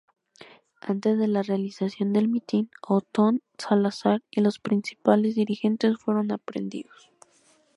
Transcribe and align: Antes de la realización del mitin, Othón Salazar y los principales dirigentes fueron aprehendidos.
Antes 0.81 1.19
de 1.19 1.27
la 1.27 1.43
realización 1.43 2.11
del 2.11 2.27
mitin, 2.27 2.71
Othón 2.81 3.43
Salazar 3.59 4.23
y 4.31 4.41
los 4.41 4.57
principales 4.57 5.35
dirigentes 5.35 5.99
fueron 5.99 6.31
aprehendidos. 6.31 7.11